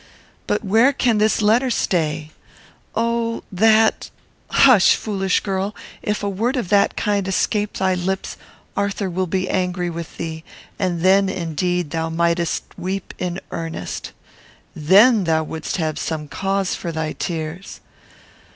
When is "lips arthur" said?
7.93-9.11